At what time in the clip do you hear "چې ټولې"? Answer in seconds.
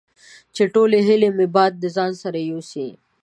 0.55-0.99